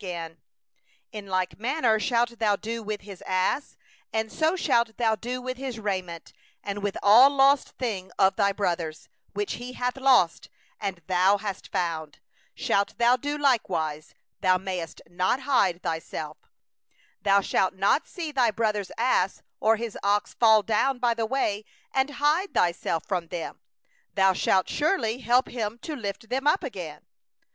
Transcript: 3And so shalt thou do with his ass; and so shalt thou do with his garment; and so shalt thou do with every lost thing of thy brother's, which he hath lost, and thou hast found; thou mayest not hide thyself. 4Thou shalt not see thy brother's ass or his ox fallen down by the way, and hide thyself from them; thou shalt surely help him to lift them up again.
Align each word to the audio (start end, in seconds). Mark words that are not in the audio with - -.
3And 0.01 0.35
so 1.29 1.75
shalt 2.15 2.39
thou 2.39 2.55
do 2.55 2.81
with 2.83 3.01
his 3.01 3.21
ass; 3.27 3.77
and 4.11 4.31
so 4.31 4.55
shalt 4.55 4.97
thou 4.97 5.13
do 5.15 5.39
with 5.43 5.57
his 5.57 5.77
garment; 5.77 6.33
and 6.63 6.79
so 6.79 6.87
shalt 6.87 6.97
thou 6.97 6.97
do 6.97 6.97
with 6.97 6.97
every 7.05 7.29
lost 7.37 7.69
thing 7.77 8.09
of 8.17 8.35
thy 8.35 8.51
brother's, 8.51 9.09
which 9.33 9.53
he 9.61 9.73
hath 9.73 9.97
lost, 9.97 10.49
and 10.79 11.03
thou 11.05 11.37
hast 11.37 11.71
found; 11.71 12.17
thou 12.57 12.83
mayest 14.57 15.01
not 15.07 15.41
hide 15.41 15.83
thyself. 15.83 16.37
4Thou 17.23 17.43
shalt 17.43 17.75
not 17.75 18.07
see 18.07 18.31
thy 18.31 18.49
brother's 18.49 18.91
ass 18.97 19.43
or 19.59 19.75
his 19.75 19.95
ox 20.01 20.33
fallen 20.33 20.65
down 20.65 20.97
by 20.97 21.13
the 21.13 21.27
way, 21.27 21.63
and 21.93 22.09
hide 22.15 22.55
thyself 22.55 23.05
from 23.05 23.27
them; 23.27 23.61
thou 24.15 24.33
shalt 24.33 24.67
surely 24.67 25.19
help 25.19 25.47
him 25.47 25.77
to 25.77 25.95
lift 25.95 26.29
them 26.29 26.47
up 26.47 26.63
again. 26.63 27.05